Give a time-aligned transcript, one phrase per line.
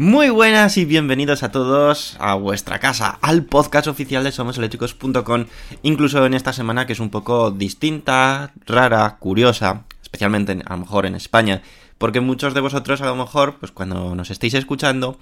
[0.00, 5.46] Muy buenas y bienvenidos a todos a vuestra casa, al podcast oficial de SomosEléctricos.com,
[5.82, 10.82] incluso en esta semana que es un poco distinta, rara, curiosa, especialmente en- a lo
[10.82, 11.62] mejor en España,
[11.98, 15.18] porque muchos de vosotros a lo mejor, pues cuando nos estéis escuchando,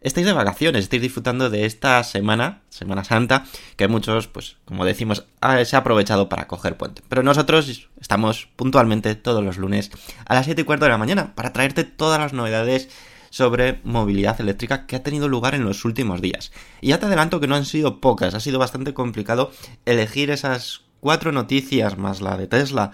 [0.00, 5.26] estáis de vacaciones, estáis disfrutando de esta semana, Semana Santa, que muchos, pues como decimos,
[5.64, 7.02] se ha aprovechado para coger puente.
[7.08, 9.90] Pero nosotros estamos puntualmente todos los lunes
[10.24, 12.90] a las 7 y cuarto de la mañana para traerte todas las novedades
[13.30, 16.52] sobre movilidad eléctrica que ha tenido lugar en los últimos días.
[16.80, 19.52] Y ya te adelanto que no han sido pocas, ha sido bastante complicado
[19.86, 22.90] elegir esas cuatro noticias más la de Tesla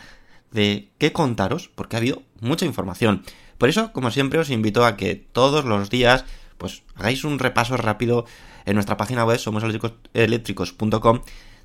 [0.52, 3.24] de qué contaros, porque ha habido mucha información.
[3.58, 6.24] Por eso, como siempre, os invito a que todos los días
[6.58, 8.24] pues hagáis un repaso rápido
[8.64, 11.20] en nuestra página web somoseléctricos.com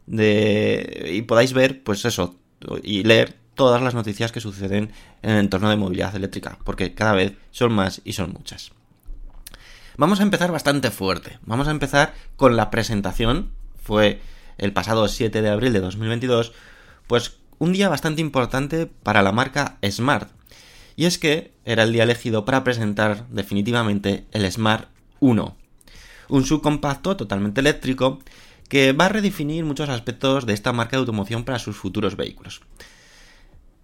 [0.07, 2.35] de y podáis ver pues eso
[2.83, 4.91] y leer todas las noticias que suceden
[5.21, 8.71] en el entorno de movilidad eléctrica, porque cada vez son más y son muchas.
[9.97, 11.37] Vamos a empezar bastante fuerte.
[11.45, 13.51] Vamos a empezar con la presentación.
[13.83, 14.19] Fue
[14.57, 16.53] el pasado 7 de abril de 2022,
[17.05, 20.31] pues un día bastante importante para la marca Smart.
[20.95, 24.89] Y es que era el día elegido para presentar definitivamente el Smart
[25.19, 25.55] 1,
[26.29, 28.23] un subcompacto totalmente eléctrico
[28.69, 32.61] que va a redefinir muchos aspectos de esta marca de automoción para sus futuros vehículos.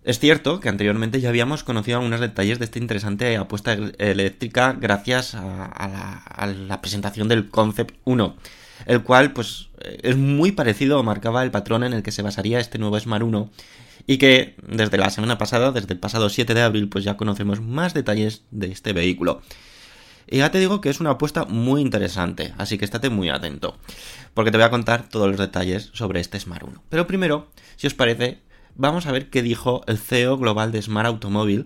[0.07, 4.71] Es cierto que anteriormente ya habíamos conocido algunos detalles de esta interesante apuesta el- eléctrica
[4.79, 8.37] gracias a, a la, a la presentación del Concept 1,
[8.85, 12.21] el cual pues eh, es muy parecido o marcaba el patrón en el que se
[12.21, 13.51] basaría este nuevo Smart 1
[14.07, 17.59] y que desde la semana pasada, desde el pasado 7 de abril, pues ya conocemos
[17.59, 19.41] más detalles de este vehículo.
[20.29, 23.77] Y ya te digo que es una apuesta muy interesante, así que estate muy atento,
[24.33, 26.83] porque te voy a contar todos los detalles sobre este Smart 1.
[26.89, 28.39] Pero primero, si os parece,
[28.77, 31.65] vamos a ver qué dijo el CEO global de Smart Automobile,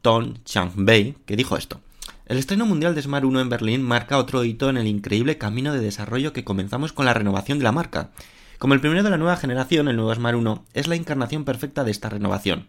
[0.00, 1.80] Tom Chang-Bei, que dijo esto.
[2.26, 5.72] El estreno mundial de Smart 1 en Berlín marca otro hito en el increíble camino
[5.72, 8.10] de desarrollo que comenzamos con la renovación de la marca.
[8.58, 11.84] Como el primero de la nueva generación, el nuevo Smart 1 es la encarnación perfecta
[11.84, 12.68] de esta renovación.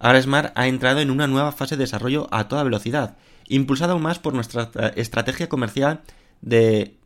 [0.00, 3.16] Ahora Smart ha entrado en una nueva fase de desarrollo a toda velocidad,
[3.48, 6.02] impulsada aún más por nuestra estrategia comercial
[6.42, 6.96] de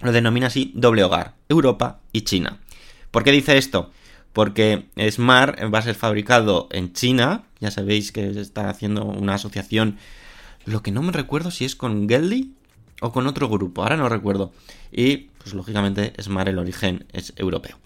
[0.00, 2.58] lo denomina así doble hogar, Europa y China.
[3.10, 3.90] ¿Por qué dice esto?
[4.32, 9.34] Porque Smart va a ser fabricado en China, ya sabéis que se está haciendo una
[9.34, 9.98] asociación,
[10.64, 12.52] lo que no me recuerdo si es con Geely
[13.00, 14.52] o con otro grupo, ahora no recuerdo.
[14.92, 17.78] Y, pues lógicamente, Smart el origen es europeo.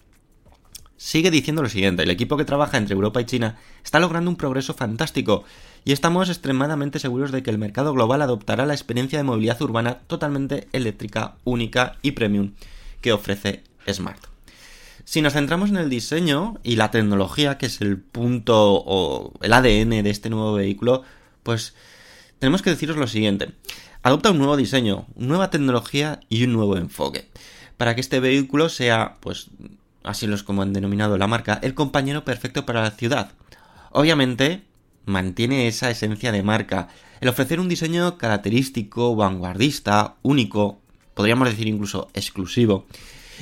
[0.96, 4.37] Sigue diciendo lo siguiente, el equipo que trabaja entre Europa y China está logrando un
[4.37, 5.44] progreso fantástico
[5.85, 9.99] y estamos extremadamente seguros de que el mercado global adoptará la experiencia de movilidad urbana
[10.06, 12.52] totalmente eléctrica, única y premium
[13.00, 14.33] que ofrece Smart.
[15.04, 19.52] Si nos centramos en el diseño y la tecnología, que es el punto o el
[19.52, 21.02] ADN de este nuevo vehículo,
[21.42, 21.74] pues
[22.38, 23.52] tenemos que deciros lo siguiente.
[24.02, 27.28] adopta un nuevo diseño, nueva tecnología y un nuevo enfoque,
[27.76, 29.48] para que este vehículo sea, pues,
[30.02, 33.32] así los como han denominado la marca, el compañero perfecto para la ciudad.
[33.92, 34.62] Obviamente,
[35.06, 36.88] mantiene esa esencia de marca,
[37.20, 40.80] el ofrecer un diseño característico, vanguardista, único,
[41.14, 42.86] podríamos decir incluso exclusivo.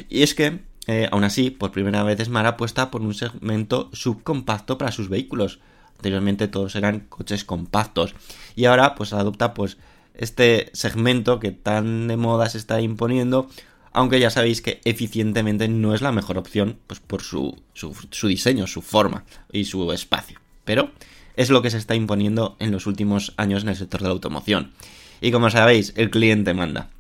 [0.09, 4.79] Y es que, eh, aún así, por primera vez Smart apuesta por un segmento subcompacto
[4.79, 5.61] para sus vehículos.
[5.97, 8.15] Anteriormente todos eran coches compactos.
[8.57, 9.79] Y ahora, pues adopta pues
[10.15, 13.49] este segmento que tan de moda se está imponiendo.
[13.93, 18.27] Aunque ya sabéis que eficientemente no es la mejor opción, pues por su, su, su
[18.27, 20.41] diseño, su forma y su espacio.
[20.65, 20.91] Pero
[21.37, 24.15] es lo que se está imponiendo en los últimos años en el sector de la
[24.15, 24.73] automoción.
[25.21, 26.91] Y como sabéis, el cliente manda.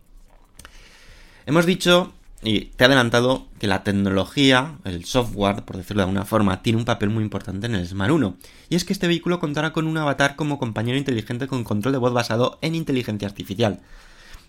[1.46, 6.24] Hemos dicho, y te he adelantado, que la tecnología, el software, por decirlo de alguna
[6.24, 8.36] forma, tiene un papel muy importante en el Smart 1.
[8.68, 11.98] Y es que este vehículo contará con un avatar como compañero inteligente con control de
[11.98, 13.80] voz basado en inteligencia artificial.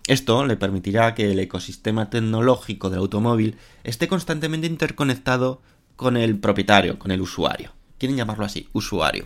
[0.07, 5.61] Esto le permitirá que el ecosistema tecnológico del automóvil esté constantemente interconectado
[5.95, 7.71] con el propietario, con el usuario.
[7.99, 9.25] Quieren llamarlo así, usuario.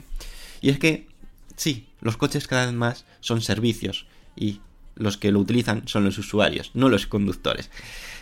[0.59, 1.07] Y es que,
[1.55, 4.05] sí, los coches cada vez más son servicios
[4.35, 4.59] y
[4.95, 7.69] los que lo utilizan son los usuarios, no los conductores.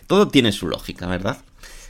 [0.07, 1.38] Todo tiene su lógica, ¿verdad?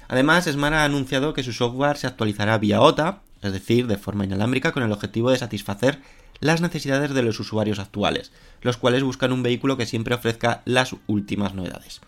[0.07, 4.25] Además, Smart ha anunciado que su software se actualizará vía OTA, es decir, de forma
[4.25, 6.01] inalámbrica, con el objetivo de satisfacer
[6.39, 8.31] las necesidades de los usuarios actuales,
[8.61, 12.01] los cuales buscan un vehículo que siempre ofrezca las últimas novedades.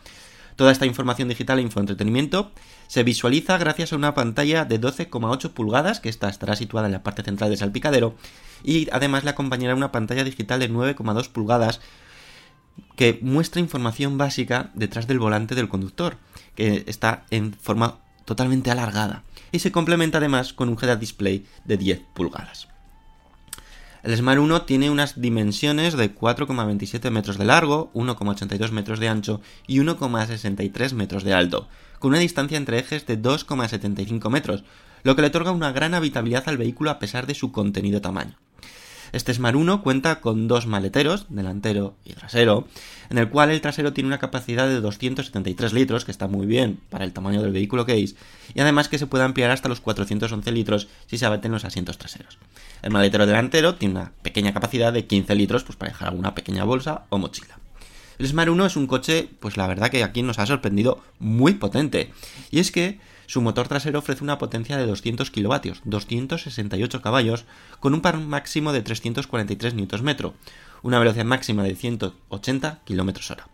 [0.56, 2.51] Toda esta información digital e infoentretenimiento
[2.88, 7.03] se visualiza gracias a una pantalla de 12,8 pulgadas, que esta estará situada en la
[7.03, 8.15] parte central del salpicadero,
[8.63, 11.80] y además le acompañará una pantalla digital de 9,2 pulgadas
[12.95, 16.18] que muestra información básica detrás del volante del conductor,
[16.56, 21.77] que está en forma totalmente alargada, y se complementa además con un head display de
[21.77, 22.68] 10 pulgadas.
[24.03, 29.41] El Smart 1 tiene unas dimensiones de 4,27 metros de largo, 1,82 metros de ancho
[29.68, 31.68] y 1,63 metros de alto,
[32.00, 34.63] con una distancia entre ejes de 2,75 metros,
[35.03, 38.38] lo que le otorga una gran habitabilidad al vehículo a pesar de su contenido tamaño.
[39.12, 42.68] Este Smart 1 cuenta con dos maleteros, delantero y trasero,
[43.09, 46.80] en el cual el trasero tiene una capacidad de 273 litros, que está muy bien
[46.89, 48.15] para el tamaño del vehículo que es,
[48.54, 51.98] y además que se puede ampliar hasta los 411 litros si se abaten los asientos
[51.98, 52.38] traseros.
[52.81, 56.63] El maletero delantero tiene una pequeña capacidad de 15 litros pues para dejar alguna pequeña
[56.63, 57.57] bolsa o mochila.
[58.19, 61.53] El Smart 1 es un coche, pues la verdad que aquí nos ha sorprendido muy
[61.53, 62.12] potente.
[62.50, 67.45] Y es que su motor trasero ofrece una potencia de 200 kilovatios, 268 caballos,
[67.79, 70.33] con un par máximo de 343 Nm,
[70.81, 73.47] una velocidad máxima de 180 km hora.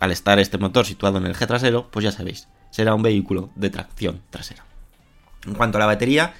[0.00, 3.50] Al estar este motor situado en el eje trasero, pues ya sabéis, será un vehículo
[3.54, 4.64] de tracción trasera.
[5.46, 6.34] En cuanto a la batería,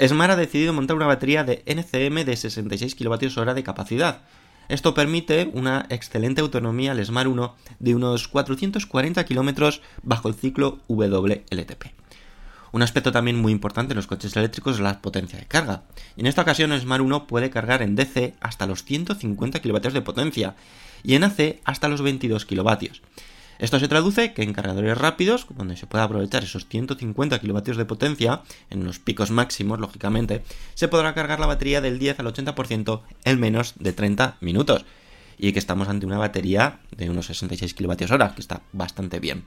[0.00, 4.22] Smart ha decidido montar una batería de NCM de 66 kWh de capacidad.
[4.68, 10.80] Esto permite una excelente autonomía al Smart 1 de unos 440 km bajo el ciclo
[10.88, 11.86] WLTP.
[12.70, 15.84] Un aspecto también muy importante en los coches eléctricos es la potencia de carga.
[16.18, 20.02] En esta ocasión el Smart 1 puede cargar en DC hasta los 150 kW de
[20.02, 20.54] potencia
[21.02, 22.88] y en AC hasta los 22 kW.
[23.58, 27.84] Esto se traduce que en cargadores rápidos, donde se puede aprovechar esos 150 kilovatios de
[27.84, 30.42] potencia, en los picos máximos, lógicamente,
[30.74, 34.84] se podrá cargar la batería del 10 al 80% en menos de 30 minutos.
[35.38, 39.44] Y que estamos ante una batería de unos 66 kilovatios hora, que está bastante bien.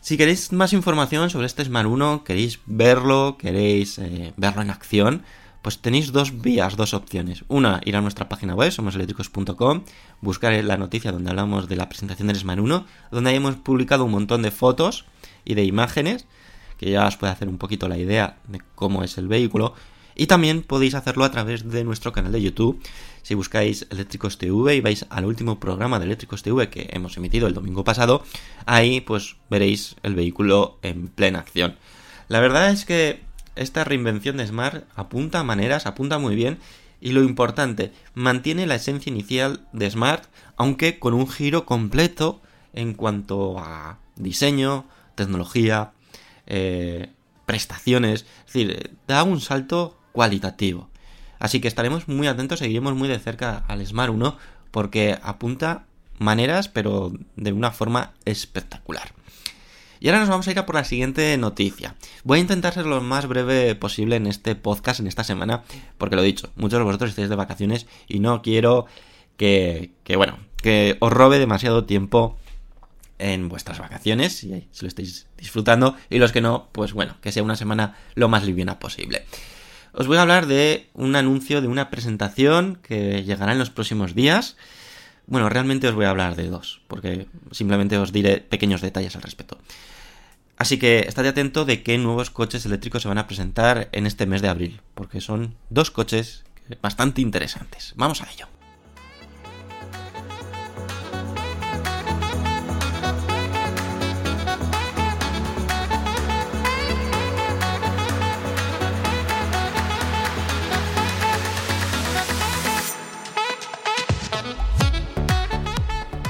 [0.00, 5.22] Si queréis más información sobre este Smart 1, queréis verlo, queréis eh, verlo en acción,
[5.62, 7.44] pues tenéis dos vías, dos opciones.
[7.48, 9.82] Una, ir a nuestra página web, somoseléctricos.com,
[10.20, 14.12] buscar la noticia donde hablamos de la presentación del Smart 1, donde hemos publicado un
[14.12, 15.04] montón de fotos
[15.44, 16.26] y de imágenes,
[16.78, 19.74] que ya os puede hacer un poquito la idea de cómo es el vehículo.
[20.14, 22.82] Y también podéis hacerlo a través de nuestro canal de YouTube.
[23.22, 27.46] Si buscáis Eléctricos TV y vais al último programa de Eléctricos TV que hemos emitido
[27.46, 28.24] el domingo pasado,
[28.66, 31.76] ahí pues veréis el vehículo en plena acción.
[32.26, 33.27] La verdad es que
[33.58, 36.58] esta reinvención de Smart apunta a maneras, apunta muy bien
[37.00, 40.24] y lo importante, mantiene la esencia inicial de Smart,
[40.56, 42.40] aunque con un giro completo
[42.72, 45.92] en cuanto a diseño, tecnología,
[46.46, 47.10] eh,
[47.46, 50.90] prestaciones, es decir, da un salto cualitativo.
[51.38, 54.36] Así que estaremos muy atentos, seguiremos muy de cerca al Smart 1
[54.70, 55.86] porque apunta
[56.18, 59.12] maneras, pero de una forma espectacular.
[60.00, 61.94] Y ahora nos vamos a ir a por la siguiente noticia.
[62.24, 65.64] Voy a intentar ser lo más breve posible en este podcast, en esta semana,
[65.96, 68.86] porque lo he dicho, muchos de vosotros estáis de vacaciones y no quiero
[69.36, 72.36] que, que bueno, que os robe demasiado tiempo
[73.18, 77.32] en vuestras vacaciones, si, si lo estáis disfrutando, y los que no, pues bueno, que
[77.32, 79.24] sea una semana lo más liviana posible.
[79.92, 84.14] os voy a hablar de un anuncio, de una presentación que llegará en los próximos
[84.14, 84.56] días.
[85.26, 89.22] Bueno, realmente os voy a hablar de dos, porque simplemente os diré pequeños detalles al
[89.22, 89.58] respecto.
[90.58, 94.26] Así que estate atento de qué nuevos coches eléctricos se van a presentar en este
[94.26, 96.44] mes de abril, porque son dos coches
[96.82, 97.94] bastante interesantes.
[97.96, 98.46] Vamos a ello.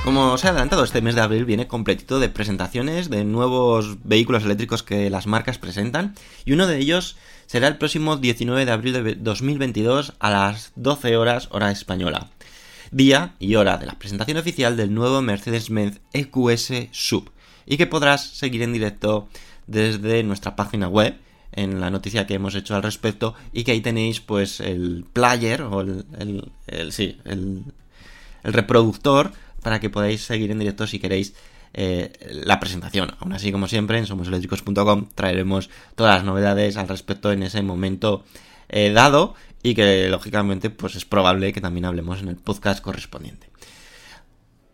[0.08, 4.42] Como os he adelantado, este mes de abril viene completito de presentaciones de nuevos vehículos
[4.42, 6.14] eléctricos que las marcas presentan
[6.46, 11.14] y uno de ellos será el próximo 19 de abril de 2022 a las 12
[11.18, 12.30] horas hora española.
[12.90, 17.30] Día y hora de la presentación oficial del nuevo Mercedes-Benz EQS Sub
[17.66, 19.28] y que podrás seguir en directo
[19.66, 21.18] desde nuestra página web
[21.52, 25.60] en la noticia que hemos hecho al respecto y que ahí tenéis pues el player
[25.60, 26.06] o el,
[26.66, 27.62] el, sí, el,
[28.42, 29.32] el reproductor
[29.68, 31.34] para que podáis seguir en directo si queréis
[31.75, 32.10] eh,
[32.42, 33.14] la presentación.
[33.20, 38.25] Aún así, como siempre, en somoseléctricos.com traeremos todas las novedades al respecto en ese momento
[38.70, 43.50] eh, dado y que lógicamente pues es probable que también hablemos en el podcast correspondiente.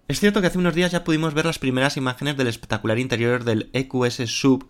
[0.06, 3.42] Es cierto que hace unos días ya pudimos ver las primeras imágenes del espectacular interior
[3.42, 4.68] del EQS Sub,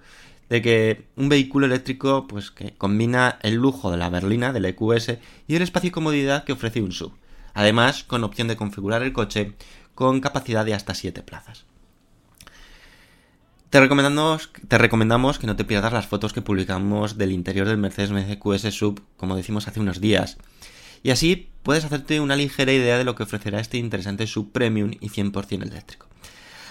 [0.49, 5.19] de que un vehículo eléctrico pues que combina el lujo de la berlina del EQS
[5.49, 7.13] y el espacio y comodidad que ofrece un Sub.
[7.55, 9.55] Además, con opción de configurar el coche
[9.95, 11.65] con capacidad de hasta 7 plazas.
[13.71, 18.73] Te recomendamos, que no te pierdas las fotos que publicamos del interior del Mercedes-Benz EQS
[18.73, 20.37] Sub, como decimos hace unos días.
[21.03, 24.93] Y así puedes hacerte una ligera idea de lo que ofrecerá este interesante Sub Premium
[25.01, 26.07] y 100% eléctrico.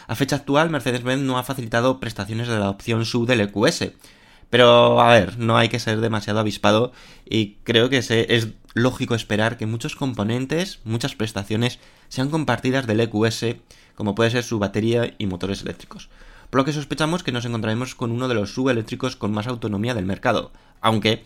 [0.08, 3.92] A fecha actual, Mercedes-Benz no ha facilitado prestaciones de la opción Sub del EQS,
[4.54, 6.92] pero a ver, no hay que ser demasiado avispado
[7.28, 13.56] y creo que es lógico esperar que muchos componentes, muchas prestaciones sean compartidas del EQS,
[13.96, 16.08] como puede ser su batería y motores eléctricos.
[16.52, 19.96] Por lo que sospechamos que nos encontraremos con uno de los subeléctricos con más autonomía
[19.96, 21.24] del mercado, aunque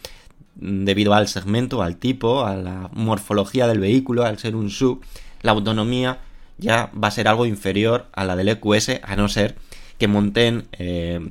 [0.62, 5.04] mm, debido al segmento, al tipo, a la morfología del vehículo, al ser un sub,
[5.42, 6.22] la autonomía
[6.58, 9.58] ya va a ser algo inferior a la del EQS, a no ser
[9.98, 11.30] que monten eh,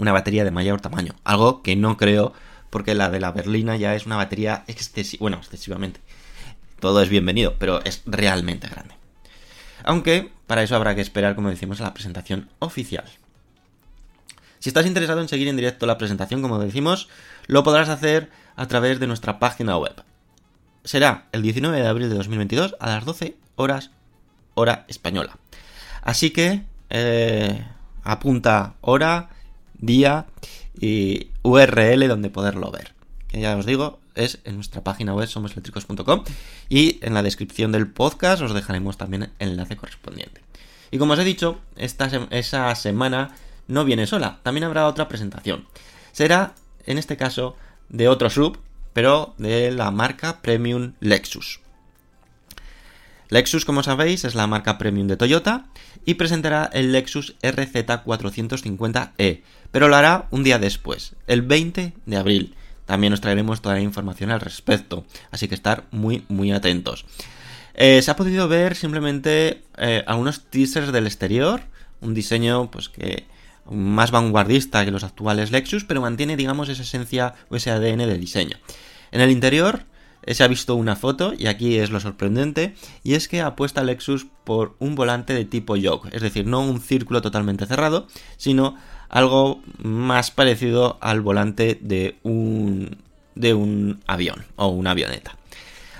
[0.00, 1.14] una batería de mayor tamaño.
[1.24, 2.32] Algo que no creo,
[2.70, 6.00] porque la de la berlina ya es una batería excesiva, bueno, excesivamente.
[6.80, 8.94] Todo es bienvenido, pero es realmente grande.
[9.84, 13.04] Aunque para eso habrá que esperar, como decimos, a la presentación oficial.
[14.58, 17.08] Si estás interesado en seguir en directo la presentación, como decimos,
[17.46, 20.02] lo podrás hacer a través de nuestra página web.
[20.84, 23.90] Será el 19 de abril de 2022 a las 12 horas
[24.54, 25.38] hora española.
[26.02, 27.64] Así que eh,
[28.02, 29.30] apunta hora,
[29.80, 30.26] día
[30.78, 32.94] y URL donde poderlo ver.
[33.28, 36.24] Que ya os digo, es en nuestra página web somoseléctricos.com
[36.68, 40.42] y en la descripción del podcast os dejaremos también el enlace correspondiente.
[40.90, 43.34] Y como os he dicho, esta esa semana
[43.68, 45.66] no viene sola, también habrá otra presentación.
[46.12, 46.54] Será,
[46.86, 47.56] en este caso,
[47.88, 48.58] de otro sub,
[48.92, 51.60] pero de la marca Premium Lexus.
[53.30, 55.66] Lexus, como sabéis, es la marca premium de Toyota
[56.04, 62.54] y presentará el Lexus RZ450e, pero lo hará un día después, el 20 de abril.
[62.86, 67.06] También os traeremos toda la información al respecto, así que estar muy muy atentos.
[67.74, 71.62] Eh, se ha podido ver simplemente eh, algunos teasers del exterior,
[72.00, 73.26] un diseño pues que
[73.70, 78.18] más vanguardista que los actuales Lexus, pero mantiene digamos esa esencia o ese ADN de
[78.18, 78.56] diseño.
[79.12, 79.84] En el interior
[80.26, 84.26] se ha visto una foto, y aquí es lo sorprendente, y es que apuesta Lexus
[84.44, 88.76] por un volante de tipo yoke, es decir, no un círculo totalmente cerrado, sino
[89.08, 92.98] algo más parecido al volante de un,
[93.34, 95.36] de un avión o una avioneta.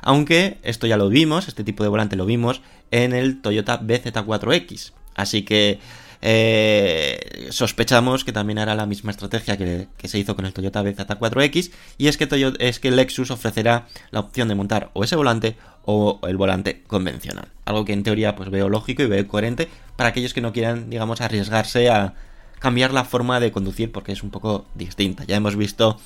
[0.02, 4.92] Aunque esto ya lo vimos, este tipo de volante lo vimos en el Toyota BZ4X.
[5.14, 5.78] Así que
[6.22, 11.72] eh, sospechamos que también hará la misma estrategia que, se hizo con el Toyota BZ4X
[11.98, 15.56] y es que, Toyota, es que Lexus ofrecerá la opción de montar o ese volante
[15.84, 17.48] o el volante convencional.
[17.64, 20.90] Algo que en teoría pues veo lógico y veo coherente para aquellos que no quieran,
[20.90, 22.14] digamos, arriesgarse a
[22.58, 25.24] cambiar la forma de conducir porque es un poco distinta.
[25.24, 25.98] Ya hemos visto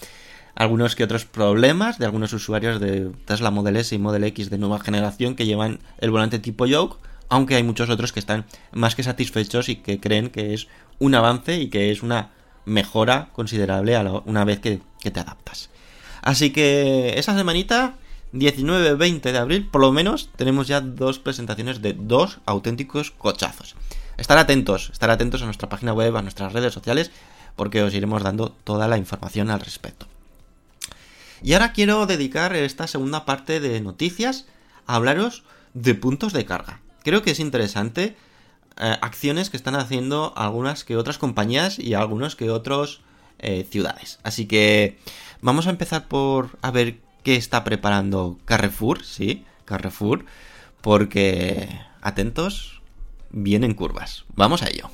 [0.54, 4.59] algunos que otros problemas de algunos usuarios de Tesla Model S y Model X de
[4.59, 8.95] nueva generación que llevan el volante tipo yoke aunque hay muchos otros que están más
[8.95, 12.31] que satisfechos y que creen que es un avance y que es una
[12.64, 15.69] mejora considerable una vez que, te adaptas.
[16.23, 17.97] Así que esa semanita,
[18.33, 23.76] 19-20 de abril, por lo menos tenemos ya dos presentaciones de dos auténticos cochazos.
[24.16, 27.11] Estar atentos, estar atentos a nuestra página web, a nuestras redes sociales,
[27.57, 30.07] porque os iremos dando toda la información al respecto.
[31.43, 34.47] Y ahora quiero dedicar esta segunda parte de noticias
[34.87, 36.81] a hablaros de puntos de carga.
[37.04, 38.16] Creo que es interesante
[38.80, 43.02] eh, acciones que están haciendo algunas que otras compañías y algunos que otros
[43.38, 44.18] eh, ciudades.
[44.25, 44.99] Así que
[45.42, 50.25] vamos a empezar por a ver qué está preparando Carrefour, sí, Carrefour,
[50.80, 51.68] porque
[52.00, 52.80] atentos,
[53.30, 54.25] vienen curvas.
[54.34, 54.90] Vamos a ello.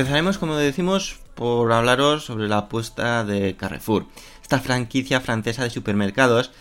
[0.00, 4.06] Empezaremos, como decimos, por hablaros sobre la apuesta de Carrefour,
[4.40, 6.52] esta franquicia francesa de supermercados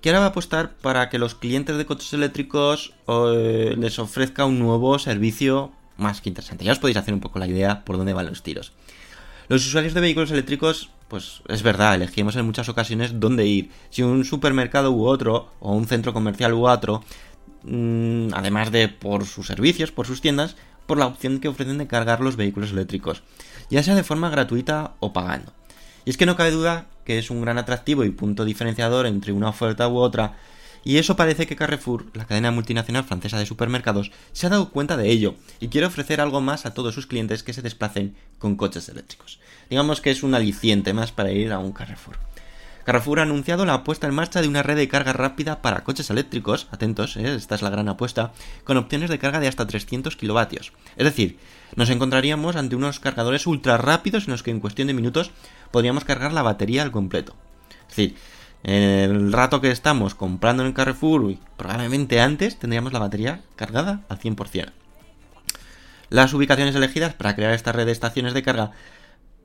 [0.00, 4.46] que ahora va a apostar para que los clientes de coches eléctricos eh, les ofrezca
[4.46, 6.64] un nuevo servicio más que interesante.
[6.64, 8.72] Ya os podéis hacer un poco la idea por dónde van los tiros.
[9.48, 13.70] Los usuarios de vehículos eléctricos, pues es verdad, elegimos en muchas ocasiones dónde ir.
[13.90, 17.04] Si un supermercado u otro, o un centro comercial u otro,
[17.62, 20.56] mm, además de por sus servicios, por sus tiendas,
[20.86, 23.22] por la opción que ofrecen de cargar los vehículos eléctricos,
[23.70, 25.52] ya sea de forma gratuita o pagando.
[26.04, 29.32] Y es que no cabe duda que es un gran atractivo y punto diferenciador entre
[29.32, 30.36] una oferta u otra,
[30.86, 34.96] y eso parece que Carrefour, la cadena multinacional francesa de supermercados, se ha dado cuenta
[34.96, 38.54] de ello y quiere ofrecer algo más a todos sus clientes que se desplacen con
[38.54, 39.40] coches eléctricos.
[39.68, 42.18] Digamos que es un aliciente más para ir a un Carrefour.
[42.86, 46.08] Carrefour ha anunciado la puesta en marcha de una red de carga rápida para coches
[46.08, 47.34] eléctricos, atentos, ¿eh?
[47.34, 48.30] esta es la gran apuesta,
[48.62, 50.72] con opciones de carga de hasta 300 kilovatios.
[50.96, 51.36] Es decir,
[51.74, 55.32] nos encontraríamos ante unos cargadores ultra rápidos en los que en cuestión de minutos
[55.72, 57.34] podríamos cargar la batería al completo.
[57.90, 58.16] Es decir,
[58.62, 64.02] el rato que estamos comprando en el Carrefour, y probablemente antes, tendríamos la batería cargada
[64.08, 64.70] al 100%.
[66.08, 68.70] Las ubicaciones elegidas para crear esta red de estaciones de carga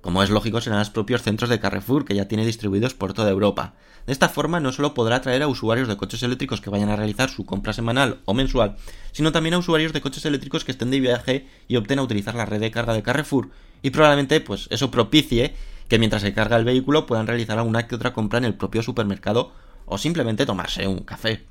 [0.01, 3.29] como es lógico, serán los propios centros de Carrefour que ya tiene distribuidos por toda
[3.29, 3.73] Europa.
[4.05, 6.95] De esta forma no solo podrá atraer a usuarios de coches eléctricos que vayan a
[6.95, 8.77] realizar su compra semanal o mensual,
[9.11, 12.33] sino también a usuarios de coches eléctricos que estén de viaje y opten a utilizar
[12.33, 13.49] la red de carga de Carrefour,
[13.83, 15.53] y probablemente pues eso propicie
[15.87, 18.81] que mientras se carga el vehículo puedan realizar alguna que otra compra en el propio
[18.81, 19.51] supermercado
[19.85, 21.45] o simplemente tomarse un café.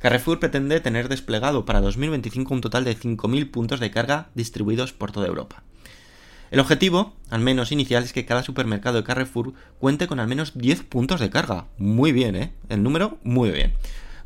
[0.00, 5.12] Carrefour pretende tener desplegado para 2025 un total de 5.000 puntos de carga distribuidos por
[5.12, 5.62] toda Europa.
[6.50, 10.52] El objetivo, al menos inicial, es que cada supermercado de Carrefour cuente con al menos
[10.56, 11.66] 10 puntos de carga.
[11.78, 12.52] Muy bien, ¿eh?
[12.68, 13.74] El número, muy bien.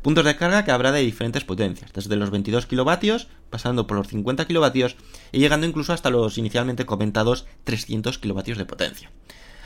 [0.01, 4.07] Puntos de carga que habrá de diferentes potencias, desde los 22 kilovatios, pasando por los
[4.07, 4.97] 50 kilovatios
[5.31, 9.11] y llegando incluso hasta los inicialmente comentados 300 kilovatios de potencia.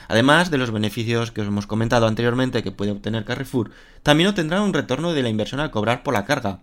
[0.09, 4.61] Además de los beneficios que os hemos comentado anteriormente que puede obtener Carrefour, también obtendrá
[4.61, 6.59] un retorno de la inversión al cobrar por la carga.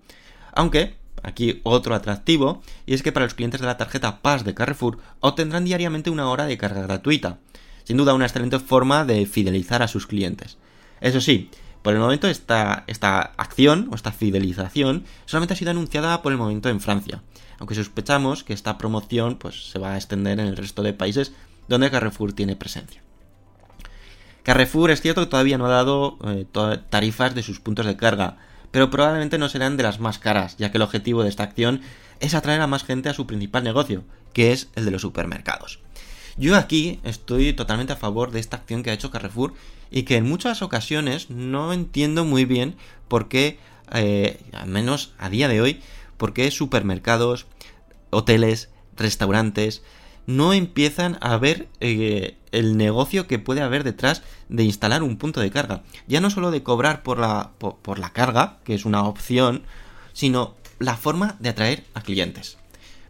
[0.52, 4.54] Aunque, aquí otro atractivo, y es que para los clientes de la tarjeta Pass de
[4.54, 7.38] Carrefour obtendrán diariamente una hora de carga gratuita.
[7.84, 10.58] Sin duda una excelente forma de fidelizar a sus clientes.
[11.00, 11.50] Eso sí,
[11.82, 16.38] por el momento esta, esta acción o esta fidelización solamente ha sido anunciada por el
[16.38, 17.22] momento en Francia,
[17.60, 21.32] aunque sospechamos que esta promoción pues, se va a extender en el resto de países
[21.68, 23.02] donde Carrefour tiene presencia.
[24.42, 26.46] Carrefour es cierto que todavía no ha dado eh,
[26.88, 28.38] tarifas de sus puntos de carga,
[28.76, 31.80] pero probablemente no serán de las más caras, ya que el objetivo de esta acción
[32.20, 35.80] es atraer a más gente a su principal negocio, que es el de los supermercados.
[36.36, 39.54] Yo aquí estoy totalmente a favor de esta acción que ha hecho Carrefour
[39.90, 42.76] y que en muchas ocasiones no entiendo muy bien
[43.08, 43.58] por qué,
[43.94, 45.80] eh, al menos a día de hoy,
[46.18, 47.46] por qué supermercados,
[48.10, 49.84] hoteles, restaurantes
[50.26, 55.40] no empiezan a ver eh, el negocio que puede haber detrás de instalar un punto
[55.40, 55.82] de carga.
[56.08, 59.62] Ya no solo de cobrar por la, por, la carga, que es una opción,
[60.12, 62.58] sino la forma de atraer a clientes.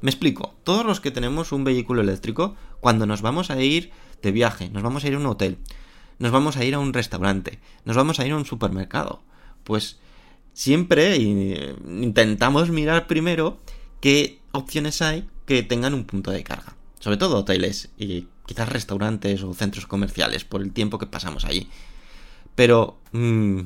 [0.03, 3.91] Me explico, todos los que tenemos un vehículo eléctrico, cuando nos vamos a ir
[4.23, 5.59] de viaje, nos vamos a ir a un hotel,
[6.19, 9.23] nos vamos a ir a un restaurante, nos vamos a ir a un supermercado,
[9.65, 9.99] pues
[10.53, 13.59] siempre eh, intentamos mirar primero
[14.01, 16.76] qué opciones hay que tengan un punto de carga.
[17.01, 21.69] Sobre todo hoteles y quizás restaurantes o centros comerciales por el tiempo que pasamos allí.
[22.55, 23.61] Pero mmm,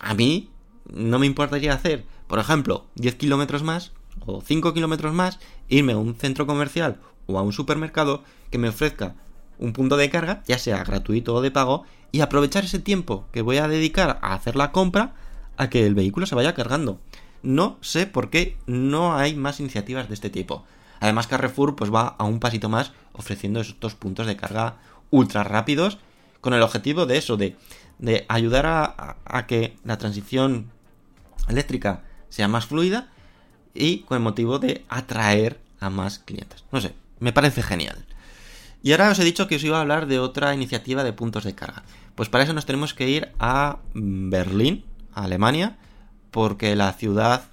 [0.00, 0.50] a mí
[0.92, 3.92] no me importaría hacer, por ejemplo, 10 kilómetros más
[4.26, 8.68] o 5 kilómetros más, irme a un centro comercial o a un supermercado que me
[8.68, 9.14] ofrezca
[9.58, 13.42] un punto de carga, ya sea gratuito o de pago, y aprovechar ese tiempo que
[13.42, 15.14] voy a dedicar a hacer la compra
[15.56, 17.00] a que el vehículo se vaya cargando.
[17.42, 20.64] No sé por qué no hay más iniciativas de este tipo.
[21.00, 24.76] Además Carrefour pues va a un pasito más ofreciendo estos puntos de carga
[25.10, 25.98] ultra rápidos
[26.40, 27.56] con el objetivo de eso, de,
[27.98, 30.70] de ayudar a, a, que la transición
[31.48, 33.08] eléctrica sea más fluida
[33.74, 36.64] y con el motivo de atraer a más clientes.
[36.72, 38.04] No sé, me parece genial.
[38.82, 41.44] Y ahora os he dicho que os iba a hablar de otra iniciativa de puntos
[41.44, 41.82] de carga.
[42.14, 44.84] Pues para eso nos tenemos que ir a Berlín,
[45.14, 45.76] a Alemania,
[46.30, 47.44] porque la ciudad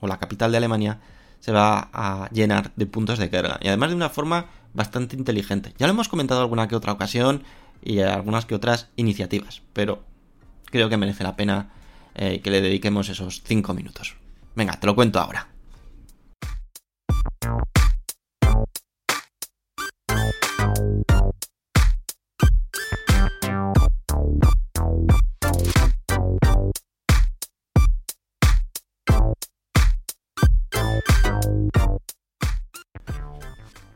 [0.00, 1.00] o la capital de Alemania
[1.40, 3.58] se va a llenar de puntos de carga.
[3.60, 5.74] Y además de una forma bastante inteligente.
[5.78, 7.42] Ya lo hemos comentado alguna que otra ocasión
[7.82, 10.04] y algunas que otras iniciativas, pero
[10.66, 11.70] creo que merece la pena
[12.14, 14.16] eh, que le dediquemos esos 5 minutos.
[14.54, 15.48] Venga, te lo cuento ahora.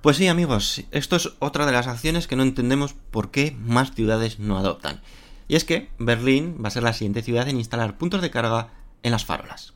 [0.05, 3.95] Pues sí, amigos, esto es otra de las acciones que no entendemos por qué más
[3.95, 5.01] ciudades no adoptan.
[5.49, 8.69] Y es que Berlín va a ser la siguiente ciudad en instalar puntos de carga
[9.03, 9.73] en las farolas.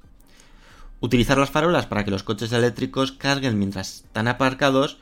[1.01, 4.99] Utilizar las farolas para que los coches eléctricos carguen mientras están aparcados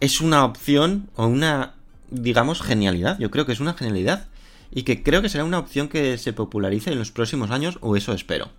[0.00, 1.74] es una opción o una,
[2.10, 3.20] digamos, genialidad.
[3.20, 4.26] Yo creo que es una genialidad
[4.72, 7.94] y que creo que será una opción que se popularice en los próximos años o
[7.94, 8.50] eso espero.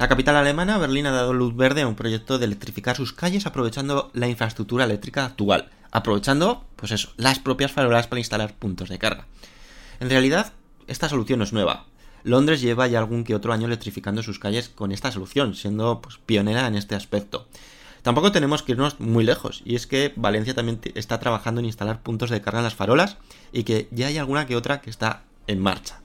[0.00, 3.44] La capital alemana, Berlín, ha dado luz verde a un proyecto de electrificar sus calles
[3.44, 8.98] aprovechando la infraestructura eléctrica actual, aprovechando, pues eso, las propias farolas para instalar puntos de
[8.98, 9.26] carga.
[10.00, 10.54] En realidad,
[10.86, 11.84] esta solución no es nueva.
[12.22, 16.16] Londres lleva ya algún que otro año electrificando sus calles con esta solución, siendo pues,
[16.16, 17.46] pionera en este aspecto.
[18.00, 22.00] Tampoco tenemos que irnos muy lejos, y es que Valencia también está trabajando en instalar
[22.00, 23.18] puntos de carga en las farolas
[23.52, 26.00] y que ya hay alguna que otra que está en marcha.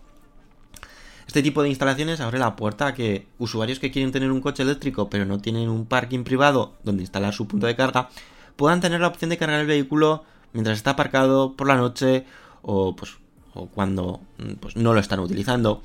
[1.28, 4.64] Este tipo de instalaciones abre la puerta a que usuarios que quieren tener un coche
[4.64, 8.10] eléctrico pero no tienen un parking privado donde instalar su punto de carga
[8.56, 12.26] puedan tener la opción de cargar el vehículo mientras está aparcado por la noche
[12.62, 13.18] o pues
[13.56, 14.22] o cuando
[14.60, 15.82] pues, no lo están utilizando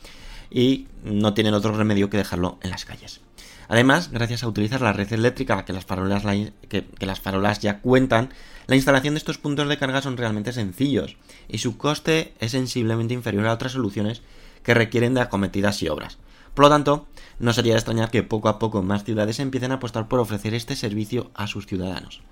[0.50, 3.20] y no tienen otro remedio que dejarlo en las calles.
[3.68, 6.24] Además, gracias a utilizar la red eléctrica que las farolas,
[6.68, 8.31] que, que las farolas ya cuentan,
[8.66, 11.16] la instalación de estos puntos de carga son realmente sencillos
[11.48, 14.22] y su coste es sensiblemente inferior a otras soluciones
[14.62, 16.18] que requieren de acometidas y obras.
[16.55, 17.07] Por lo tanto,
[17.38, 20.55] no sería de extrañar que poco a poco más ciudades empiecen a apostar por ofrecer
[20.55, 22.23] este servicio a sus ciudadanos.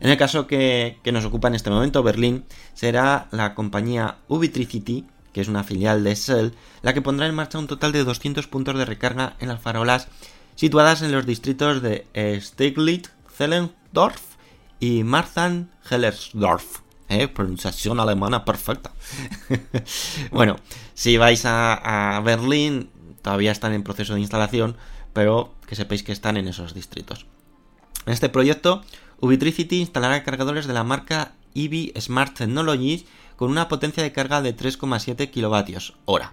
[0.00, 5.42] En el caso que, nos ocupa en este momento, Berlín, será la compañía Ubitricity, que
[5.42, 8.78] es una filial de Shell, la que pondrá en marcha un total de 200 puntos
[8.78, 10.08] de recarga en las farolas
[10.54, 12.06] situadas en los distritos de
[12.40, 14.22] Steglitz, Zellendorf
[14.80, 16.89] y Marzahn-Hellersdorf.
[17.10, 17.28] ¿Eh?
[17.28, 18.92] Pronunciación alemana perfecta.
[20.30, 20.56] bueno,
[20.94, 22.90] si vais a, a Berlín,
[23.22, 24.76] todavía están en proceso de instalación,
[25.12, 27.26] pero que sepáis que están en esos distritos.
[28.06, 28.82] En este proyecto,
[29.20, 33.04] Ubitricity instalará cargadores de la marca EV Smart Technologies
[33.36, 36.32] con una potencia de carga de 3,7 kilovatios hora.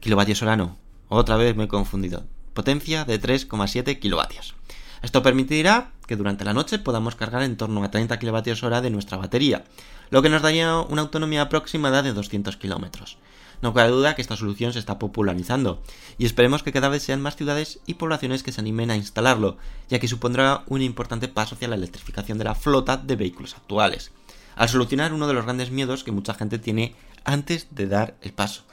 [0.00, 0.76] Kilovatios hora no,
[1.08, 2.24] otra vez me he confundido.
[2.52, 4.54] Potencia de 3,7 kilovatios.
[5.02, 8.90] Esto permitirá que durante la noche podamos cargar en torno a 30 kilovatios hora de
[8.90, 9.64] nuestra batería,
[10.10, 13.18] lo que nos daría una autonomía aproximada de 200 kilómetros.
[13.62, 15.82] No cabe duda que esta solución se está popularizando
[16.18, 19.56] y esperemos que cada vez sean más ciudades y poblaciones que se animen a instalarlo,
[19.88, 24.12] ya que supondrá un importante paso hacia la electrificación de la flota de vehículos actuales,
[24.56, 28.32] al solucionar uno de los grandes miedos que mucha gente tiene antes de dar el
[28.32, 28.64] paso.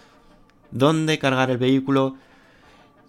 [0.72, 2.18] ¿Dónde cargar el vehículo?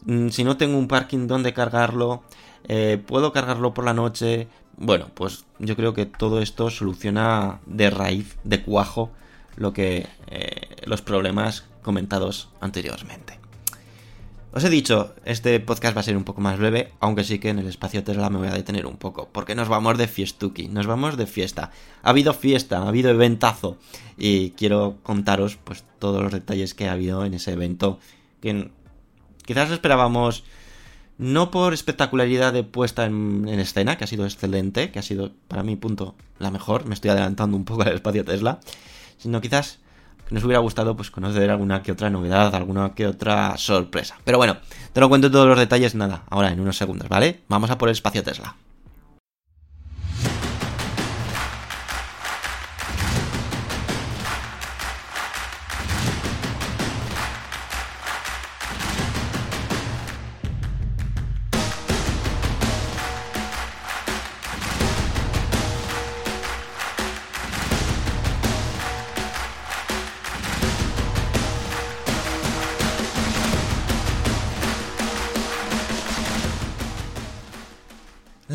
[0.05, 2.23] Mm, Si no tengo un parking, ¿dónde cargarlo?
[2.69, 4.49] Eh, ¿Puedo cargarlo por la noche?
[4.77, 9.11] Bueno, pues yo creo que todo esto soluciona de raíz, de cuajo,
[9.57, 13.39] lo que eh, los problemas comentados anteriormente.
[14.55, 17.49] Os he dicho, este podcast va a ser un poco más breve, aunque sí que
[17.49, 20.69] en el espacio Tesla me voy a detener un poco, porque nos vamos de fiestuki,
[20.69, 21.71] nos vamos de fiesta.
[22.03, 23.79] Ha habido fiesta, ha habido eventazo,
[24.19, 27.99] y quiero contaros pues todos los detalles que ha habido en ese evento,
[29.45, 30.45] quizás esperábamos
[31.19, 35.33] no por espectacularidad de puesta en, en, escena, que ha sido excelente, que ha sido
[35.49, 38.61] para mi punto la mejor, me estoy adelantando un poco al espacio Tesla,
[39.19, 39.79] sino quizás
[40.29, 44.19] que nos hubiera gustado pues conocer alguna que otra novedad, alguna que otra sorpresa.
[44.25, 44.57] Pero bueno,
[44.93, 47.41] te lo cuento todos los detalles nada, ahora en unos segundos, ¿vale?
[47.49, 48.57] Vamos a por el espacio Tesla.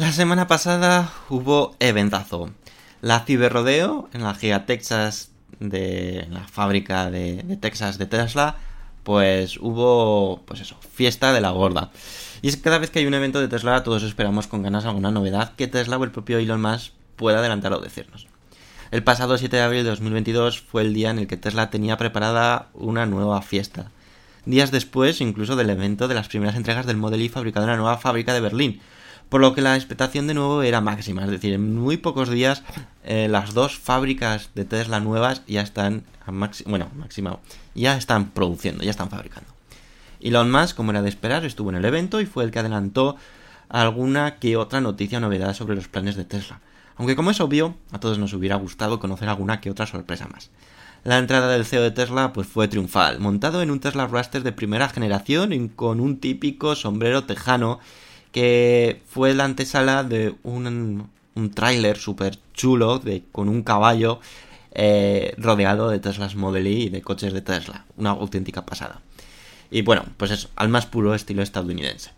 [0.08, 2.50] La semana pasada hubo eventazo.
[3.02, 8.56] La Ciberrodeo en la Giga Texas de en la fábrica de, de, Texas de Tesla,
[9.04, 11.92] pues hubo, pues eso, fiesta de la gorda.
[12.42, 14.86] Y es que cada vez que hay un evento de Tesla, todos esperamos con ganas
[14.86, 18.28] alguna novedad que Tesla o el propio Elon Musk pueda adelantar o decirnos.
[18.92, 21.98] El pasado 7 de abril de 2022 fue el día en el que Tesla tenía
[21.98, 23.92] preparada una nueva fiesta.
[24.46, 27.78] Días después, incluso del evento de las primeras entregas del Model Y fabricado en la
[27.78, 28.80] nueva fábrica de Berlín,
[29.30, 32.64] por lo que la expectación de nuevo era máxima, es decir, en muy pocos días
[33.04, 36.04] eh, las dos fábricas de Tesla nuevas ya están
[36.66, 36.90] bueno,
[37.74, 39.50] ya están produciendo, ya están fabricando.
[40.20, 43.16] Elon Musk, como era de esperar, estuvo en el evento y fue el que adelantó
[43.70, 46.60] alguna que otra noticia o novedad sobre los planes de Tesla.
[46.98, 50.50] Aunque como es obvio, a todos nos hubiera gustado conocer alguna que otra sorpresa más.
[51.04, 54.52] La entrada del CEO de Tesla pues fue triunfal, montado en un Tesla Roadster de
[54.52, 57.80] primera generación y con un típico sombrero tejano
[58.38, 64.20] que fue la antesala de un, un tráiler súper chulo con un caballo
[64.74, 67.86] eh, rodeado de Teslas Model Y y de coches de Tesla.
[67.96, 69.02] Una auténtica pasada.
[69.72, 72.12] Y bueno, pues eso, al más puro estilo estadounidense.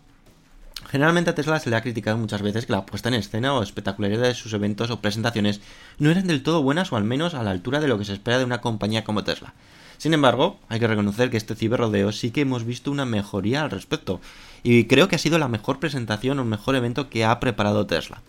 [0.90, 3.62] Generalmente a Tesla se le ha criticado muchas veces que la puesta en escena o
[3.62, 5.62] espectacularidad de sus eventos o presentaciones
[5.98, 8.12] no eran del todo buenas o al menos a la altura de lo que se
[8.12, 9.54] espera de una compañía como Tesla.
[10.00, 13.70] Sin embargo, hay que reconocer que este ciberrodeo sí que hemos visto una mejoría al
[13.70, 14.18] respecto,
[14.62, 18.22] y creo que ha sido la mejor presentación o mejor evento que ha preparado Tesla.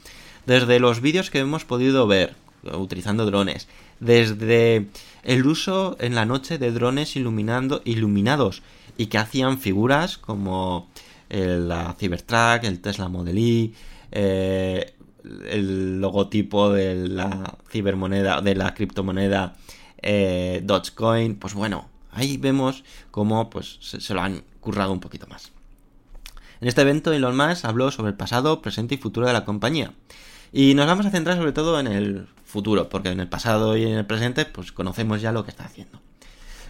[0.45, 2.35] Desde los vídeos que hemos podido ver,
[2.73, 3.69] utilizando drones,
[4.01, 4.87] desde
[5.23, 8.63] el uso en la noche de drones iluminando, iluminados
[8.97, 10.89] y que hacían figuras como
[11.29, 13.73] el, la Cybertruck, el Tesla Model Y,
[14.11, 14.93] eh,
[15.49, 19.55] el logotipo de la cibermoneda, de la criptomoneda
[20.01, 25.27] eh, Dogecoin, pues bueno, ahí vemos cómo pues, se, se, lo han currado un poquito
[25.27, 25.51] más.
[26.59, 29.93] En este evento Elon Musk habló sobre el pasado, presente y futuro de la compañía.
[30.53, 33.83] Y nos vamos a centrar sobre todo en el futuro, porque en el pasado y
[33.83, 35.99] en el presente pues conocemos ya lo que está haciendo.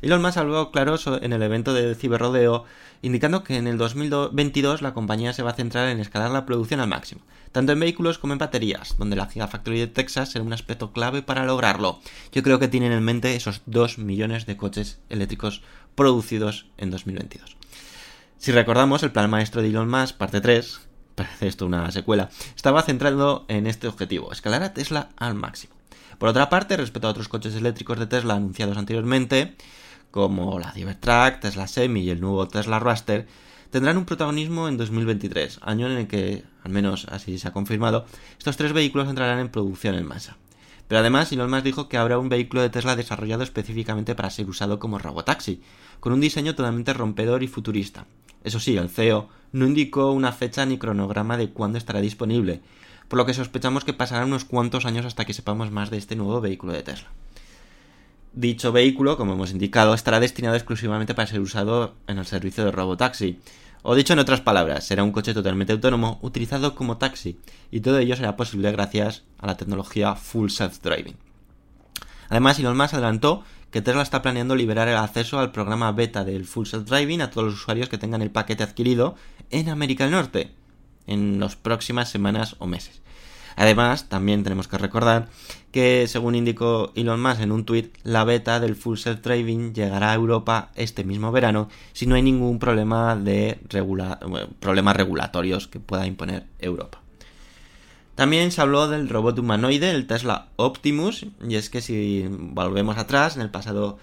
[0.01, 2.65] Elon Musk habló claro en el evento de Ciberrodeo,
[3.03, 6.79] indicando que en el 2022 la compañía se va a centrar en escalar la producción
[6.79, 10.53] al máximo, tanto en vehículos como en baterías, donde la Gigafactory de Texas será un
[10.53, 11.99] aspecto clave para lograrlo.
[12.31, 15.61] Yo creo que tienen en mente esos 2 millones de coches eléctricos
[15.93, 17.57] producidos en 2022.
[18.39, 20.81] Si recordamos, el plan maestro de Elon Musk, parte 3,
[21.15, 25.75] parece esto una secuela, estaba centrado en este objetivo, escalar a Tesla al máximo.
[26.17, 29.55] Por otra parte, respecto a otros coches eléctricos de Tesla anunciados anteriormente,
[30.11, 33.27] como la Cybertruck, Tesla Semi y el nuevo Tesla Roadster,
[33.71, 38.05] tendrán un protagonismo en 2023, año en el que, al menos así se ha confirmado,
[38.37, 40.37] estos tres vehículos entrarán en producción en masa.
[40.87, 44.49] Pero además, Elon Musk dijo que habrá un vehículo de Tesla desarrollado específicamente para ser
[44.49, 45.61] usado como robotaxi,
[46.01, 48.07] con un diseño totalmente rompedor y futurista.
[48.43, 52.61] Eso sí, el CEO no indicó una fecha ni cronograma de cuándo estará disponible,
[53.07, 56.17] por lo que sospechamos que pasarán unos cuantos años hasta que sepamos más de este
[56.17, 57.09] nuevo vehículo de Tesla.
[58.33, 62.71] Dicho vehículo, como hemos indicado, estará destinado exclusivamente para ser usado en el servicio de
[62.71, 63.39] robotaxi.
[63.83, 67.39] O dicho en otras palabras, será un coche totalmente autónomo utilizado como taxi,
[67.71, 71.17] y todo ello será posible gracias a la tecnología Full Self-Driving.
[72.29, 76.45] Además, Elon Musk adelantó que Tesla está planeando liberar el acceso al programa beta del
[76.45, 79.15] Full Self-Driving a todos los usuarios que tengan el paquete adquirido
[79.49, 80.51] en América del Norte
[81.05, 83.01] en las próximas semanas o meses.
[83.55, 85.29] Además, también tenemos que recordar
[85.71, 90.11] que, según indicó Elon Musk en un tuit, la beta del Full Self Driving llegará
[90.11, 94.19] a Europa este mismo verano si no hay ningún problema de regula
[94.59, 97.01] problemas regulatorios que pueda imponer Europa.
[98.15, 103.35] También se habló del robot humanoide, el Tesla Optimus, y es que si volvemos atrás,
[103.35, 103.97] en el pasado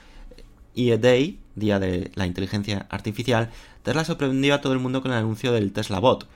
[0.75, 3.51] EA Day, Día de la Inteligencia Artificial,
[3.83, 6.27] Tesla sorprendió a todo el mundo con el anuncio del Tesla Bot,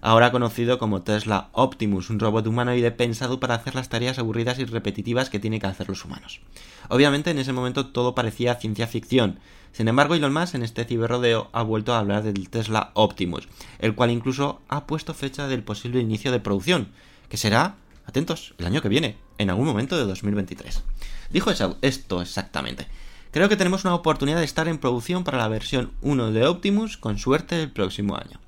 [0.00, 4.64] ahora conocido como Tesla Optimus, un robot humanoide pensado para hacer las tareas aburridas y
[4.64, 6.40] repetitivas que tienen que hacer los humanos.
[6.88, 9.38] Obviamente en ese momento todo parecía ciencia ficción,
[9.72, 13.94] sin embargo Elon Musk en este ciberrodeo ha vuelto a hablar del Tesla Optimus, el
[13.94, 16.88] cual incluso ha puesto fecha del posible inicio de producción,
[17.28, 20.82] que será, atentos, el año que viene, en algún momento de 2023.
[21.30, 21.50] Dijo
[21.82, 22.88] esto exactamente.
[23.30, 26.96] Creo que tenemos una oportunidad de estar en producción para la versión 1 de Optimus
[26.96, 28.40] con suerte el próximo año.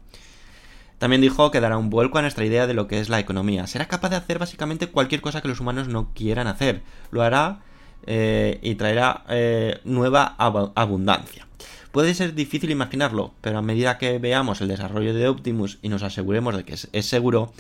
[1.02, 3.66] También dijo que dará un vuelco a nuestra idea de lo que es la economía.
[3.66, 6.82] Será capaz de hacer básicamente cualquier cosa que los humanos no quieran hacer.
[7.10, 7.58] Lo hará
[8.06, 11.48] eh, y traerá eh, nueva ab abundancia.
[11.90, 16.04] Puede ser difícil imaginarlo, pero a medida que veamos el desarrollo de Optimus y nos
[16.04, 17.52] aseguremos de que es, es seguro,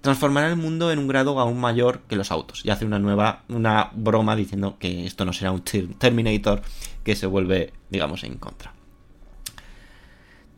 [0.00, 2.64] transformará el mundo en un grado aún mayor que los autos.
[2.64, 6.62] Y hace una nueva, una broma diciendo que esto no será un Terminator
[7.04, 8.75] que se vuelve, digamos, en contra.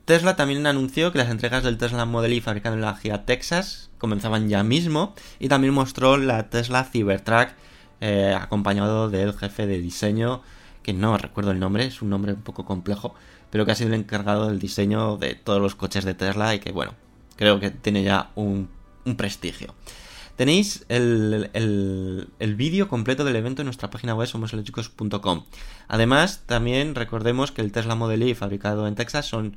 [0.09, 3.91] Tesla también anunció que las entregas del Tesla Model Y fabricado en la Gia Texas
[3.99, 7.51] comenzaban ya mismo y también mostró la Tesla Cybertruck
[8.01, 10.41] eh, acompañado del jefe de diseño
[10.83, 13.15] que no recuerdo el nombre, es un nombre un poco complejo,
[13.51, 16.61] pero que ha sido el encargado del diseño de todos los coches de Tesla y
[16.61, 16.95] que bueno,
[17.37, 18.71] creo que tiene ya un,
[19.19, 19.75] prestigio.
[20.37, 25.45] Tenéis el, el- el vídeo completo del evento en nuestra página web somoseléctricos.com.
[25.89, 29.57] Además, también recordemos que el Tesla Model Y fabricado en Texas son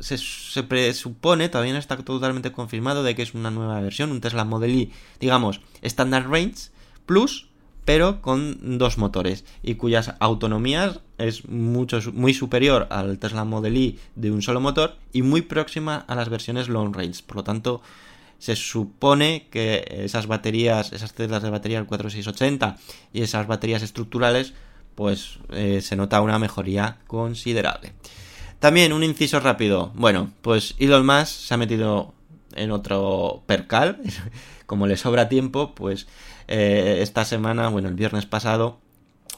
[0.00, 4.20] Se, se presupone, todavía no está totalmente confirmado, de que es una nueva versión, un
[4.20, 6.70] Tesla Model Y, digamos, Standard Range
[7.06, 7.48] Plus,
[7.84, 13.98] pero con dos motores y cuyas autonomías es mucho, muy superior al Tesla Model Y
[14.16, 17.22] de un solo motor y muy próxima a las versiones long range.
[17.26, 17.82] Por lo tanto,
[18.38, 22.76] se supone que esas baterías, esas celdas de batería el 4680
[23.12, 24.54] y esas baterías estructurales,
[24.94, 27.92] pues eh, se nota una mejoría considerable.
[28.58, 29.92] También un inciso rápido.
[29.94, 32.14] Bueno, pues Elon Musk se ha metido
[32.54, 34.00] en otro percal.
[34.66, 36.06] Como le sobra tiempo, pues
[36.48, 38.80] eh, esta semana, bueno, el viernes pasado,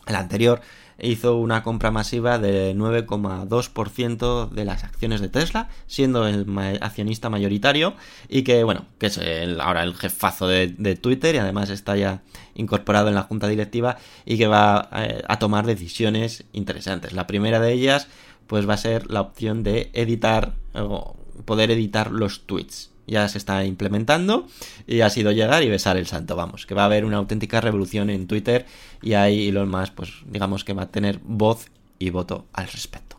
[0.06, 0.60] el anterior,
[0.98, 6.46] hizo una compra masiva de 9,2% de las acciones de Tesla, siendo el
[6.80, 7.94] accionista mayoritario
[8.28, 9.20] y que, bueno, que es
[9.60, 12.22] ahora el jefazo de, de Twitter y además está ya
[12.54, 17.12] incorporado en la junta directiva y que va eh, a tomar decisiones interesantes.
[17.12, 18.08] La primera de ellas,
[18.46, 22.90] pues va a ser la opción de editar o poder editar los tweets.
[23.06, 24.48] Ya se está implementando
[24.86, 27.60] y ha sido llegar y besar el santo, vamos, que va a haber una auténtica
[27.60, 28.66] revolución en Twitter
[29.00, 31.66] y ahí Elon Musk, pues digamos que va a tener voz
[31.98, 33.16] y voto al respecto.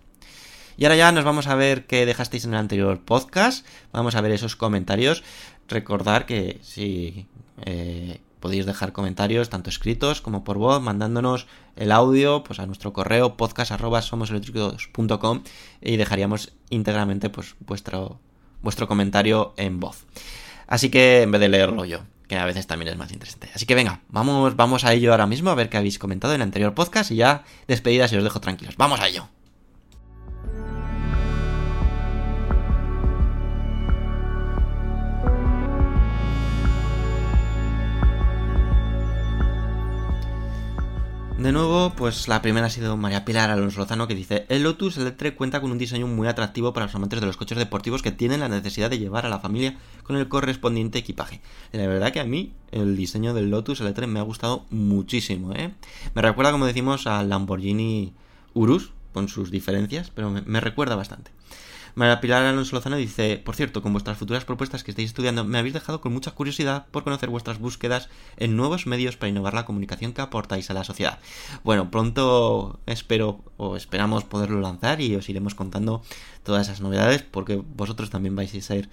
[0.77, 4.21] Y ahora ya nos vamos a ver qué dejasteis en el anterior podcast, vamos a
[4.21, 5.23] ver esos comentarios,
[5.69, 7.25] recordar que si
[7.65, 11.45] eh, podéis dejar comentarios tanto escritos como por voz, mandándonos
[11.75, 15.43] el audio pues a nuestro correo podcast@somoseléctricos.com
[15.81, 18.19] y dejaríamos íntegramente pues vuestro
[18.61, 20.05] vuestro comentario en voz.
[20.67, 23.49] Así que en vez de leerlo yo, que a veces también es más interesante.
[23.53, 26.41] Así que venga, vamos, vamos a ello ahora mismo a ver qué habéis comentado en
[26.41, 28.75] el anterior podcast y ya despedidas y os dejo tranquilos.
[28.77, 29.29] Vamos a ello.
[41.37, 44.97] De nuevo, pues la primera ha sido María Pilar Alonso Lozano que dice El Lotus
[44.97, 48.11] Electric cuenta con un diseño muy atractivo para los amantes de los coches deportivos que
[48.11, 51.39] tienen la necesidad de llevar a la familia con el correspondiente equipaje.
[51.73, 55.75] La verdad que a mí el diseño del Lotus Electric me ha gustado muchísimo, ¿eh?
[56.15, 58.13] Me recuerda, como decimos, al Lamborghini
[58.55, 61.29] Urus, con sus diferencias, pero me recuerda bastante.
[61.97, 65.57] María Pilar Alonso Lozano dice, por cierto, con vuestras futuras propuestas que estáis estudiando, me
[65.57, 68.07] habéis dejado con mucha curiosidad por conocer vuestras búsquedas
[68.37, 71.17] en nuevos medios para innovar la comunicación que aportáis a la sociedad.
[71.63, 76.03] Bueno, pronto espero o esperamos poderlo lanzar y os iremos contando
[76.43, 78.89] todas esas novedades porque vosotros también vais a ser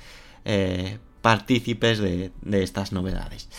[0.47, 3.51] eh, partícipes de, de estas novedades.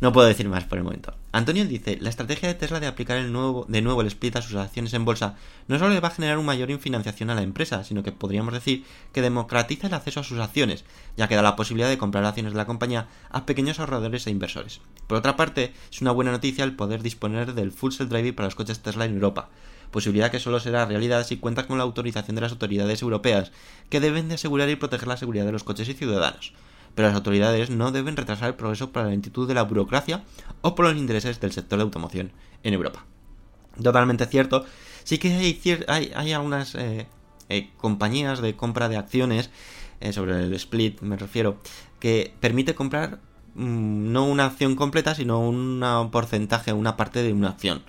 [0.00, 1.14] No puedo decir más por el momento.
[1.32, 4.42] Antonio dice, la estrategia de Tesla de aplicar el nuevo, de nuevo el split a
[4.42, 5.36] sus acciones en bolsa
[5.68, 8.54] no solo le va a generar una mayor financiación a la empresa, sino que podríamos
[8.54, 10.84] decir que democratiza el acceso a sus acciones,
[11.16, 14.30] ya que da la posibilidad de comprar acciones de la compañía a pequeños ahorradores e
[14.30, 14.80] inversores.
[15.06, 18.54] Por otra parte, es una buena noticia el poder disponer del full self-driving para los
[18.54, 19.48] coches Tesla en Europa,
[19.90, 23.52] posibilidad que solo será realidad si cuenta con la autorización de las autoridades europeas,
[23.90, 26.52] que deben de asegurar y proteger la seguridad de los coches y ciudadanos
[26.94, 30.22] pero las autoridades no deben retrasar el progreso por la lentitud de la burocracia
[30.60, 33.04] o por los intereses del sector de automoción en Europa.
[33.82, 34.64] Totalmente cierto.
[35.02, 35.28] Sí que
[35.88, 37.06] hay, hay, algunas eh,
[37.48, 39.50] eh, compañías de compra de acciones,
[40.00, 41.58] eh, sobre el split me refiero,
[42.00, 43.18] que permite comprar
[43.54, 47.82] mmm, no una acción completa, sino un porcentaje, una parte de una acción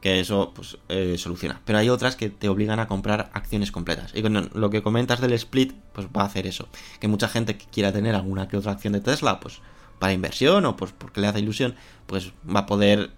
[0.00, 1.60] que eso pues eh, soluciona.
[1.64, 4.12] Pero hay otras que te obligan a comprar acciones completas.
[4.14, 6.68] Y con lo que comentas del split, pues va a hacer eso.
[7.00, 9.60] Que mucha gente que quiera tener alguna que otra acción de Tesla, pues
[9.98, 11.74] para inversión o pues porque le hace ilusión,
[12.06, 13.10] pues va a poder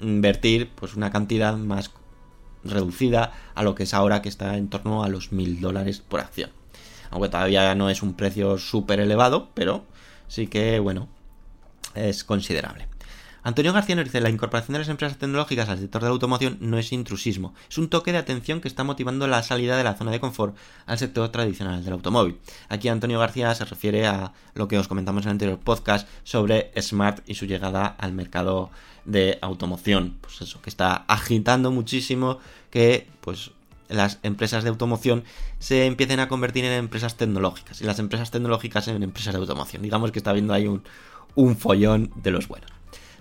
[0.00, 1.92] invertir pues una cantidad más
[2.64, 6.20] reducida a lo que es ahora que está en torno a los mil dólares por
[6.20, 6.50] acción.
[7.10, 9.84] Aunque todavía no es un precio súper elevado, pero
[10.26, 11.08] sí que, bueno,
[11.94, 12.88] es considerable.
[13.46, 16.56] Antonio García nos dice, la incorporación de las empresas tecnológicas al sector de la automoción
[16.60, 19.96] no es intrusismo, es un toque de atención que está motivando la salida de la
[19.96, 22.38] zona de confort al sector tradicional del automóvil.
[22.70, 26.72] Aquí Antonio García se refiere a lo que os comentamos en el anterior podcast sobre
[26.80, 28.70] Smart y su llegada al mercado
[29.04, 30.16] de automoción.
[30.22, 32.38] Pues eso, que está agitando muchísimo
[32.70, 33.50] que pues
[33.90, 35.22] las empresas de automoción
[35.58, 39.82] se empiecen a convertir en empresas tecnológicas y las empresas tecnológicas en empresas de automoción.
[39.82, 40.82] Digamos que está habiendo ahí un,
[41.34, 42.73] un follón de los buenos.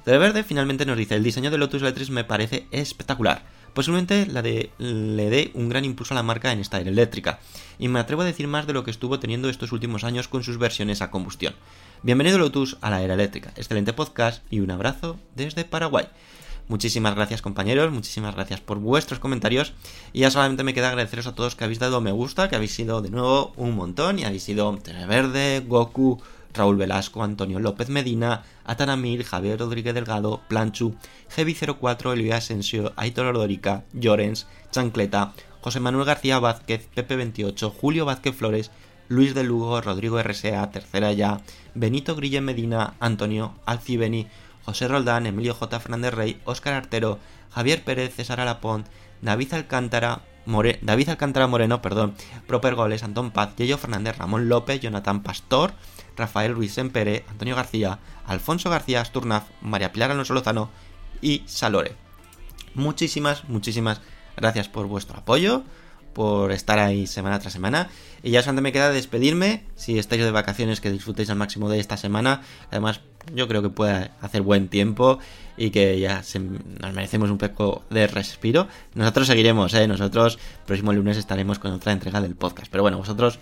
[0.06, 3.46] De Verde finalmente nos dice, el diseño de Lotus Electric me parece espectacular.
[3.74, 7.40] Posiblemente la de, le dé un gran impulso a la marca en esta era eléctrica.
[7.80, 10.44] Y me atrevo a decir más de lo que estuvo teniendo estos últimos años con
[10.44, 11.56] sus versiones a combustión.
[12.02, 13.54] Bienvenido Lotus a la era eléctrica.
[13.56, 16.10] Excelente podcast y un abrazo desde Paraguay.
[16.68, 19.74] Muchísimas gracias compañeros, muchísimas gracias por vuestros comentarios
[20.14, 22.74] y ya solamente me queda agradeceros a todos que habéis dado me gusta, que habéis
[22.74, 24.78] sido de nuevo un montón y habéis sido
[25.08, 26.22] Verde, Goku,
[26.54, 30.96] Raúl Velasco, Antonio López Medina, Atanamir, Javier Rodríguez Delgado, Planchu,
[31.36, 38.72] Heavy04, Elvia Asensio, Aitor Ordórica, Llorens, Chancleta, José Manuel García Vázquez, Pepe28, Julio Vázquez Flores,
[39.08, 41.42] Luis de Lugo, Rodrigo RSA, Tercera Ya,
[41.74, 44.28] Benito Grille Medina, Antonio Alcibeni,
[44.66, 45.80] José Roldán, Emilio J.
[45.80, 47.20] Fernández Rey, Óscar Artero,
[47.52, 48.88] Javier Pérez, César Alapont,
[49.22, 50.22] David Alcántara,
[50.82, 52.14] David Alcántara Moreno, perdón,
[52.48, 55.74] Proper Goles, Antón Paz, Yello Fernández, Ramón López, Jonathan Pastor,
[56.18, 60.70] Rafael Ruiz Empere, Antonio García, Alfonso García Asturnaz, María Pilar Alonso Lozano
[61.22, 61.96] y Salore.
[62.76, 64.02] Muchísimas, muchísimas
[64.36, 65.64] gracias por vuestro apoyo,
[66.14, 67.90] por estar ahí semana tras semana.
[68.22, 69.64] Y ya solamente me queda despedirme.
[69.76, 72.42] Si estáis de vacaciones, que disfrutéis al máximo de esta semana.
[72.72, 73.02] Además,
[73.34, 75.20] yo creo que puede hacer buen tiempo
[75.58, 78.68] y que ya se- nos merecemos un poco de respiro.
[78.96, 79.88] Nosotros seguiremos, ¿eh?
[79.88, 82.72] Nosotros próximo lunes estaremos con otra entrega del podcast.
[82.72, 83.40] Pero bueno, vosotros,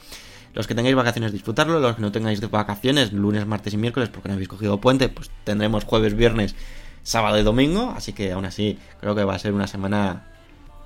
[0.53, 1.79] los que tengáis vacaciones, disfrutarlo.
[1.79, 5.31] Los que no tengáis vacaciones, lunes, martes y miércoles, porque no habéis cogido puente, pues
[5.43, 6.55] tendremos jueves, viernes,
[7.03, 7.93] sábado y domingo.
[7.95, 10.27] Así que aún así, creo que va a ser una semana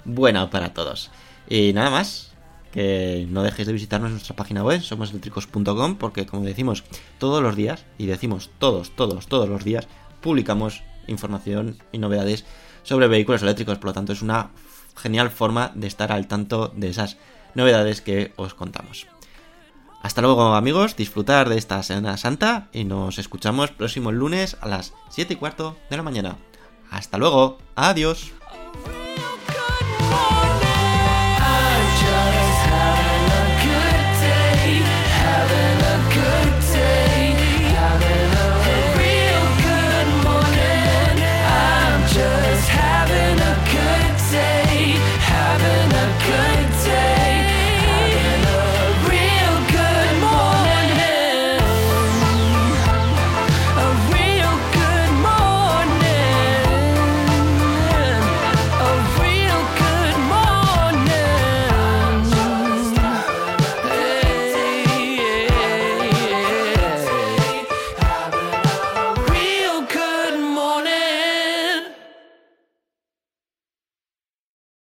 [0.03, 1.11] buena para todos.
[1.49, 2.31] Y nada más,
[2.71, 6.83] que no dejéis de visitarnos en nuestra página web, somoseléctricos.com, porque como decimos
[7.17, 9.87] todos los días, y decimos todos, todos, todos los días,
[10.21, 12.45] publicamos información y novedades
[12.83, 14.51] sobre vehículos eléctricos, por lo tanto es una
[14.95, 17.17] genial forma de estar al tanto de esas
[17.53, 19.07] novedades que os contamos.
[20.05, 24.93] Hasta luego amigos, disfrutar de esta Semana Santa y nos escuchamos próximo lunes a las
[25.09, 26.37] 7 y cuarto de la mañana.
[26.91, 28.31] Hasta luego, adiós.